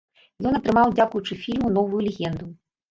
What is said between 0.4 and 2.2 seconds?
Ён атрымаў, дзякуючы фільму, новую